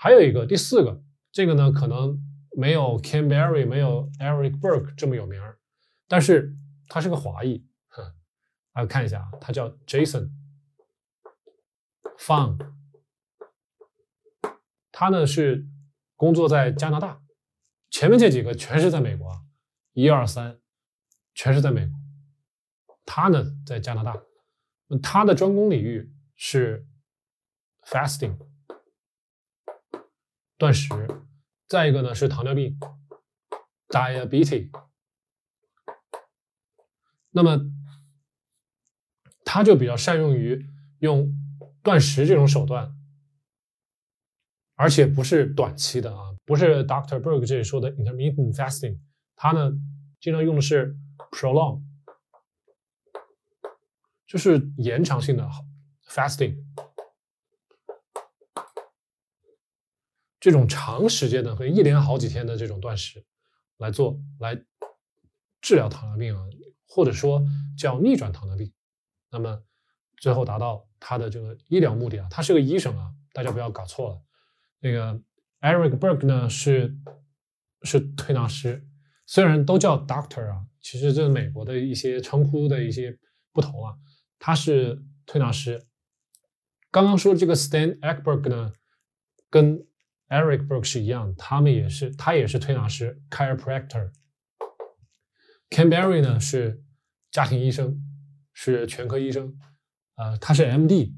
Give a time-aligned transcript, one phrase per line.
[0.00, 1.02] 还有一个第四个，
[1.32, 2.22] 这个呢可能
[2.56, 5.42] 没有 Ken Berry 没有 Eric Burke 这么有名，
[6.06, 6.54] 但是
[6.86, 8.14] 他是个华裔，哼，
[8.72, 10.30] 大家看一下啊，他叫 Jason
[12.16, 12.58] Fang，
[14.92, 15.66] 他呢是
[16.14, 17.20] 工作在加拿大，
[17.90, 19.28] 前面这几个全是在美国，
[19.94, 20.60] 一二三，
[21.34, 21.98] 全是在美国，
[23.04, 24.16] 他呢在加拿大，
[25.02, 26.86] 他的专攻领域是
[27.84, 28.47] fasting。
[30.58, 30.88] 断食，
[31.68, 32.78] 再一个呢是糖尿病
[33.88, 34.70] ，diabetes。
[37.30, 37.60] 那么，
[39.44, 40.68] 他就比较善用于
[40.98, 41.32] 用
[41.82, 42.92] 断食这种手段，
[44.74, 48.98] 而且不是短期的啊，不是 Doctor Berg 这里说的 intermittent fasting，
[49.36, 49.70] 他呢
[50.20, 50.96] 经常用的是
[51.30, 51.84] prolong，
[54.26, 55.48] 就是延长性的
[56.08, 56.64] fasting。
[60.40, 63.24] 这种长时间的和一连好几天的这种断食
[63.78, 64.60] 来做，来
[65.60, 66.42] 治疗糖尿病啊，
[66.86, 67.44] 或者说
[67.76, 68.72] 叫逆转糖尿病，
[69.30, 69.62] 那么
[70.18, 74.22] 最后达到他的这个医疗目的啊，他是个医生啊，大家不要搞错了。
[74.80, 75.20] 那个
[75.60, 76.96] Eric Berg 呢是
[77.82, 78.86] 是推拿师，
[79.26, 83.18] 虽然都叫 Doctor 啊，其实这是美国的一些称呼的一些
[83.52, 83.96] 不同啊，
[84.38, 85.84] 他是推拿师。
[86.92, 88.72] 刚刚说这个 Stan Ekberg 呢，
[89.50, 89.84] 跟
[90.28, 94.12] Eric Berg 是一样，他们也是，他也是推拿师，chiropractor。
[95.70, 96.82] Ken Berry 呢是
[97.30, 98.02] 家庭医生，
[98.52, 99.58] 是全科医生，
[100.16, 101.14] 呃，他是 MD，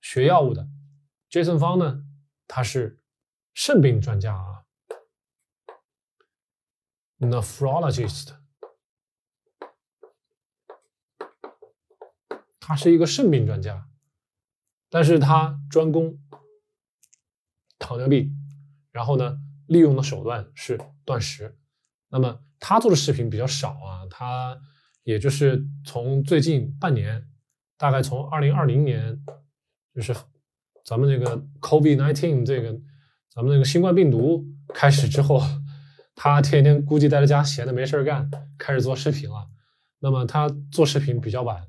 [0.00, 0.68] 学药物的。
[1.30, 2.04] Jason 方呢，
[2.46, 2.98] 他是
[3.54, 4.64] 肾病专家啊
[7.18, 8.36] ，nephrologist，
[12.60, 13.88] 他是一个肾病专家，
[14.92, 16.16] 但是他专攻。
[17.84, 18.32] 糖尿病，
[18.92, 21.58] 然后呢，利用的手段是断食。
[22.08, 24.56] 那么他做的视频比较少啊，他
[25.02, 27.26] 也就是从最近半年，
[27.76, 29.20] 大概从二零二零年，
[29.92, 30.14] 就是
[30.84, 32.72] 咱们这个 COVID nineteen 这个
[33.34, 35.42] 咱们这个新冠病毒开始之后，
[36.14, 39.50] 他天天估计待在家闲的没事干，开始做视频了。
[39.98, 41.66] 那么他做视频比较晚，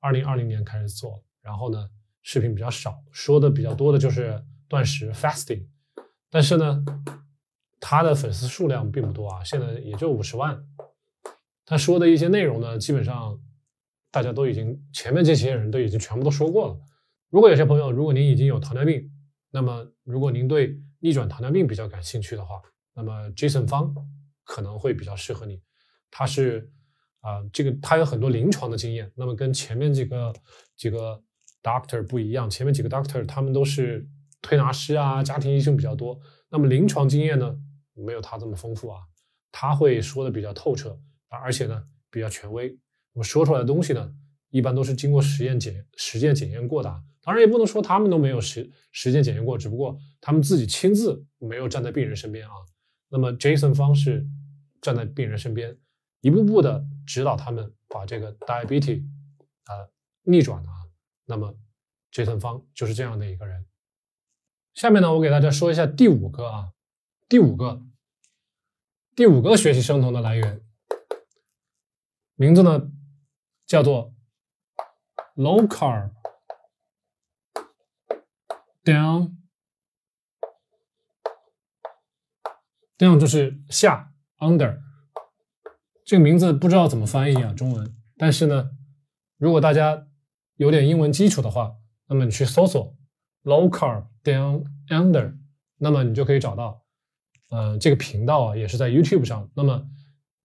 [0.00, 1.88] 二零二零年开始做，然后呢，
[2.24, 4.44] 视频比较少，说的比较多的就是。
[4.66, 5.68] 断食 fasting，
[6.30, 6.84] 但是呢，
[7.78, 10.66] 他的粉丝数量并不多啊，现在也就五十万。
[11.66, 13.38] 他说的一些内容呢，基本上
[14.10, 16.80] 大家都已经前面这些人都已经全部都说过了。
[17.28, 19.08] 如果有些朋友，如果您已经有糖尿病，
[19.50, 22.60] 那么如果您对逆转糖尿病比较感兴趣的话，
[22.94, 23.94] 那么 Jason 方
[24.44, 25.62] 可能会比较适合你。
[26.10, 26.68] 他是
[27.20, 30.32] 啊，这个他有很多临床的经验，那么跟前面几个
[30.74, 31.22] 几个
[31.64, 34.08] doctor 不一样，前面几个 doctor 他们都是。
[34.46, 36.20] 推拿师啊，家庭医生比较多，
[36.50, 37.58] 那么临床经验呢，
[37.94, 39.00] 没有他这么丰富啊。
[39.50, 42.78] 他会说的比较透彻，而且呢比较权威。
[43.14, 44.14] 我说出来的东西呢，
[44.50, 47.02] 一般都是经过实验检实践检验过的。
[47.22, 52.52] 当然也不能说他们都没有实实践检验过，只不过他们自己亲自没有站在病人身边啊。
[53.08, 54.26] 那么 Jason 方是
[54.82, 55.74] 站在病人身边，
[56.20, 59.02] 一步步的指导他们把这个 diabetes
[59.64, 59.88] 啊
[60.24, 60.83] 逆转啊。
[61.26, 61.56] 那么
[62.12, 63.66] Jason 方就是这样的一个人。
[64.74, 66.72] 下面呢，我给大家说一下第五个啊，
[67.28, 67.80] 第五个，
[69.14, 70.60] 第五个学习生酮的来源，
[72.34, 72.90] 名字呢
[73.66, 74.12] 叫做
[75.36, 76.10] low carb
[78.82, 79.36] down
[82.98, 84.80] down 就是下 under，
[86.04, 88.70] 这个名字不知道怎么翻译啊中文，但是呢，
[89.36, 90.08] 如果大家
[90.56, 91.74] 有点英文基础的话，
[92.08, 92.96] 那么你去搜索
[93.44, 94.06] low car。
[94.24, 95.36] Down Under，
[95.76, 96.82] 那么你就可以找到，
[97.50, 99.50] 呃，这个频道啊，也是在 YouTube 上。
[99.54, 99.86] 那么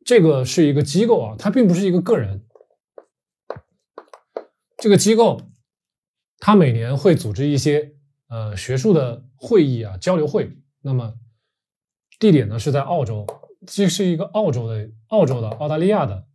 [0.04, 2.46] 这个是一个机构啊，它并不是一个个人。
[4.76, 5.42] 这个机构
[6.40, 7.94] 它每年会组织一些
[8.28, 10.58] 呃学术的会议啊，交流会。
[10.82, 11.14] 那么
[12.20, 13.26] 地点呢是在澳洲，
[13.66, 16.28] 这是一个澳洲的、澳洲的、澳大利亚的，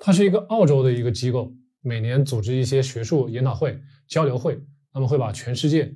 [0.00, 1.52] 它是一个澳洲的一个机构。
[1.82, 4.60] 每年组织一些学术研讨会、交流会，
[4.92, 5.90] 那么会把全世界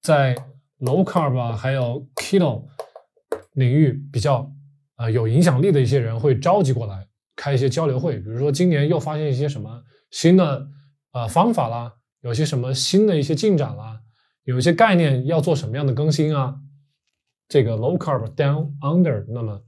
[0.00, 0.34] 在
[0.78, 2.64] low carb 啊，还有 keto
[3.52, 4.50] 领域比较
[4.96, 8.18] 呃有影响力的一些人会召集过来开一些交流会。
[8.18, 10.66] 比如说今年又发现一些什么新的
[11.12, 11.92] 呃方法啦，
[12.22, 14.00] 有些什么新的一些进展啦，
[14.44, 16.56] 有一些概念要做什么样的更新啊？
[17.46, 19.62] 这个 low carb down under，那么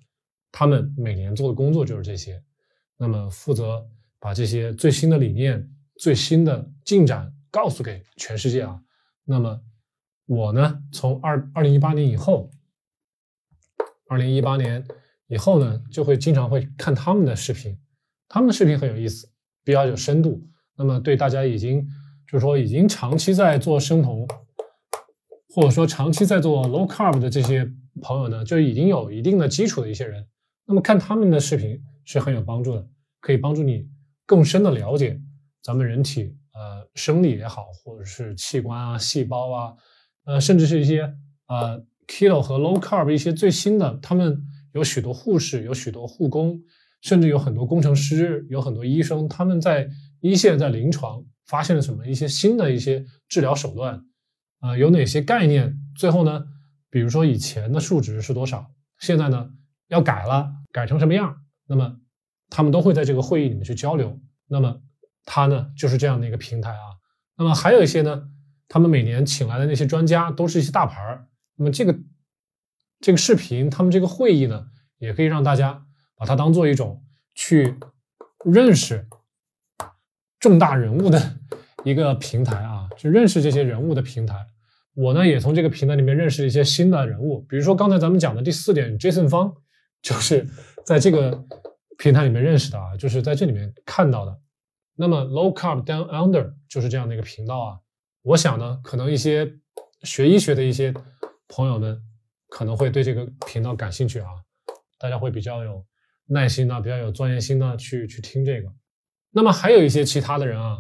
[0.51, 2.43] 他们每年做的工作就是这些，
[2.99, 3.89] 那么负责。
[4.21, 8.83] 把这些最新的理念最新的进展告诉给全世界啊。
[9.25, 9.61] 那么
[10.27, 12.51] 我呢，从二二零一八年以后，
[14.09, 14.85] 二零一八年
[15.29, 17.79] 以后呢，就会经常会看他们的视频，
[18.29, 19.31] 他们的视频很有意思，
[19.63, 20.45] 比较有深度。
[20.77, 21.87] 那么对大家已经
[22.27, 24.27] 就是说已经长期在做生酮，
[25.55, 27.65] 或者说长期在做 low carb 的这些
[28.03, 30.27] 朋友呢，就已经有一定的基础的一些人，
[30.67, 32.89] 那么看他们的视频是很有帮助的，
[33.21, 33.87] 可以帮助你
[34.25, 35.21] 更深的了解
[35.63, 36.35] 咱们人体。
[36.55, 39.75] 呃，生理也好，或者是器官啊、细胞啊，
[40.25, 41.03] 呃，甚至是一些
[41.49, 46.59] 呃 keto 和 low carb 一些最新的，他们有许多护士，有许多护工，
[47.03, 49.89] 甚至有很多工程师，有很多医生，他们在
[50.21, 54.03] 一线在临床发现了什么一些新的一些治疗手段，
[54.61, 55.77] 啊，有哪些概念？
[55.95, 56.45] 最后呢，
[56.91, 58.67] 比如说以前的数值是多少，
[58.99, 59.51] 现在呢
[59.87, 61.37] 要改了，改成什么样？
[61.69, 61.97] 那么
[62.51, 64.19] 他们都会在这个会议里面去交流。
[64.49, 64.81] 那么。
[65.31, 66.97] 它呢就是这样的一个平台啊，
[67.37, 68.31] 那么还有一些呢，
[68.67, 71.27] 他们每年请来的那些专家都是一些大牌儿，
[71.57, 71.95] 那么这个
[72.99, 75.85] 这个视频，他们这个会议呢，也可以让大家
[76.17, 77.05] 把它当做一种
[77.35, 77.75] 去
[78.43, 79.07] 认识
[80.41, 81.37] 重大人物的
[81.85, 84.35] 一个平台啊，去认识这些人物的平台。
[84.95, 89.53] 我呢也从这个平台里面认识了一些新的人物，比如说刚才咱们讲的第四点，Jason 方
[90.03, 90.49] 就是
[90.85, 91.45] 在这个
[91.99, 94.41] 平台里面认识的啊，就是在这里面看到的。
[94.95, 97.79] 那么 low carb down under 就是这样的一个频道啊，
[98.23, 99.49] 我想呢，可能一些
[100.03, 100.93] 学医学的一些
[101.47, 102.03] 朋友们
[102.49, 104.29] 可能会对这个频道感兴趣啊，
[104.99, 105.85] 大家会比较有
[106.27, 108.69] 耐心的，比较有钻研心的去去听这个。
[109.31, 110.79] 那么还有一些其他的人啊，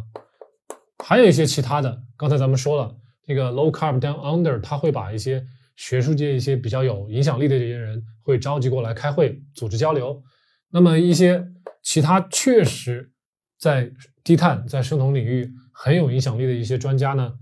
[1.05, 5.47] 还有一些其他的，刚才咱们说了，这个 low carb down under 他会把一些
[5.79, 10.23] 学术界一些比较有影响力的这些人会召集过来开会，组织交流。
[10.69, 11.43] 那么一些
[11.83, 13.11] 其他确实。
[13.61, 13.91] 在
[14.23, 17.35] 低碳、在生酮领域很有影响力的一些专家呢，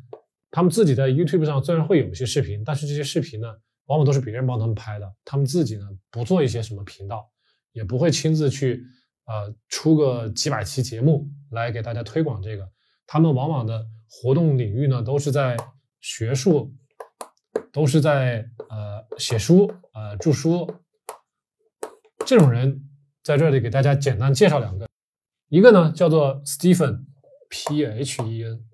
[0.50, 3.48] 他们自己在 YouTube 上虽然会有一些视频，但是这些视频呢，
[3.84, 7.30] 往往都是别人帮他们拍的，他们自己呢不做一些什么频道，
[7.72, 8.82] 也不会亲自去
[9.26, 12.66] 呃出个几百期节目来给大家推广这个。
[13.06, 15.54] 他们往往的活动领域呢，都是在
[16.00, 16.74] 学术，
[17.76, 20.66] 都是在呃写书、呃著书。
[22.24, 22.88] 这种人
[23.22, 24.88] 在这里给大家简单介绍两个。
[25.48, 27.04] 一个呢叫做 Stephen
[27.50, 28.64] P H E N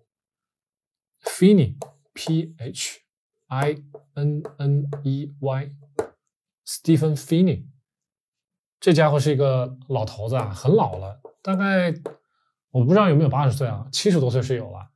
[1.25, 1.75] Finney
[2.14, 3.00] P H
[3.49, 3.82] I
[4.14, 5.70] N N E Y
[6.64, 7.66] Stephen Finney，
[8.78, 11.93] 这家伙是一个老头子啊，很老了，大概
[12.70, 14.90] 我不知道有没有八十岁啊，七十多岁是有了。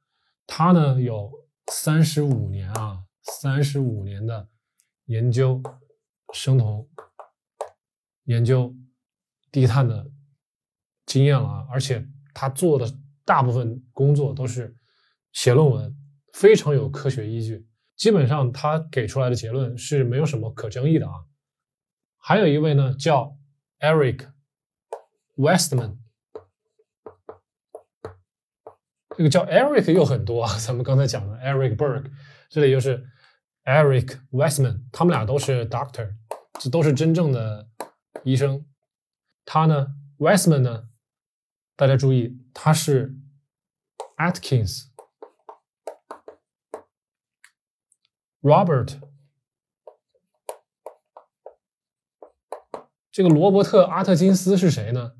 [0.47, 1.29] 他呢有
[1.73, 3.03] 三十五年啊，
[3.33, 4.49] 三十五年的
[5.07, 5.63] 研究
[6.33, 6.89] 生酮、
[8.25, 8.75] 研究
[9.51, 10.11] 低碳的。
[11.09, 12.85] 经验了啊，而且他做的
[13.25, 14.77] 大部分工作都是
[15.33, 15.97] 写论文，
[16.33, 17.65] 非常有科学依据。
[17.95, 21.13] 基本上他给出来的结论是没有什么可争议的啊。
[22.19, 23.37] 还有一位呢叫
[23.79, 24.29] Eric
[25.37, 25.99] Westman，
[29.17, 30.59] 这个叫 Eric 又很多啊。
[30.59, 32.11] 咱们刚才讲的 Eric Berg，
[32.51, 33.09] 这里又是
[33.67, 36.15] Eric Westman，他们俩都是 Doctor，
[36.61, 37.69] 这都是真正的
[38.23, 38.65] 医生。
[39.45, 40.89] 他呢，Westman 呢？
[41.75, 43.15] 大家注意，他是
[44.17, 44.87] Atkins
[48.41, 49.01] Robert
[53.11, 55.15] 这个罗伯特阿特金斯是谁呢？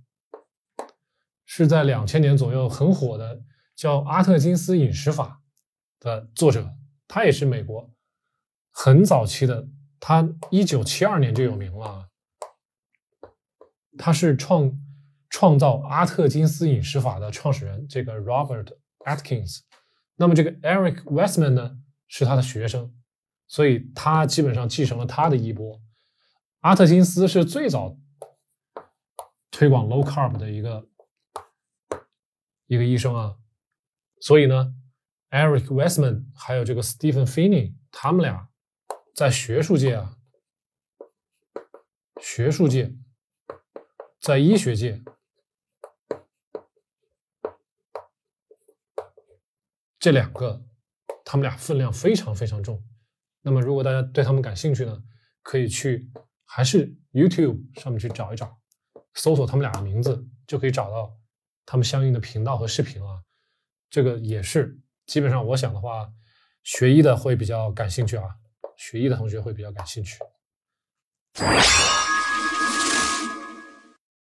[1.45, 3.43] 是在两千年左右很火的
[3.75, 5.43] 叫阿特金斯饮食法
[5.99, 6.75] 的作者，
[7.09, 7.91] 他也是美国
[8.77, 9.67] 很早期的，
[9.99, 12.09] 他一九七二年就有名了，
[13.99, 14.79] 他是创。
[15.29, 18.69] 创造阿特金斯饮食法的创始人，这个 Robert
[19.01, 19.59] Atkins，
[20.15, 22.95] 那么这个 Eric Westman 呢是他的学生，
[23.49, 25.83] 所以他基本上继承了他的衣钵。
[26.61, 27.99] 阿特金斯是最早
[29.51, 30.89] 推广 low carb 的一个
[32.67, 33.37] 一个医生啊，
[34.21, 34.75] 所以呢
[35.31, 38.49] ，Eric Westman 还有这个 Stephen Finney，他们俩
[39.17, 40.19] 在学术界啊，
[42.21, 42.95] 学术界，
[44.21, 45.03] 在医学界。
[49.99, 50.63] 这两个，
[51.25, 52.85] 他们俩分量非常非常重。
[53.41, 55.03] 那么，如果大家对他们感兴趣呢，
[55.43, 56.11] 可以去
[56.45, 58.61] 还是 YouTube 上面去找一找，
[59.15, 61.19] 搜索他们俩的名字，就可以找到
[61.65, 63.25] 他们相应的频道和视频啊。
[63.89, 66.13] 这个也是基本上，我想的话，
[66.63, 68.37] 学医的会比较感兴趣啊，
[68.77, 70.19] 学医的同学会比较感兴趣。